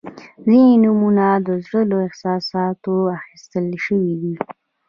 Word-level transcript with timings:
•ځینې 0.45 0.73
نومونه 0.83 1.25
د 1.45 1.47
زړه 1.65 1.81
له 1.91 1.97
احساساتو 2.07 2.93
اخیستل 3.17 3.67
شوي 3.85 4.13
دي. 4.21 4.33